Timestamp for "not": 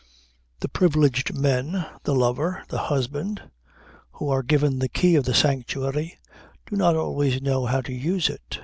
6.75-6.95